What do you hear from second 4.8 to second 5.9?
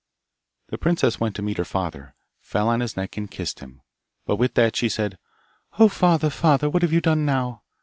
said, 'O